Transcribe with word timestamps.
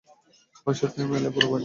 ভবিষ্যত 0.61 0.93
এমএলএ, 1.01 1.29
গুরু 1.35 1.47
ভাই! 1.47 1.59